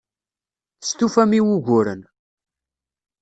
Testufam 0.79 1.31
i 1.37 1.39
wuguren. 1.47 2.01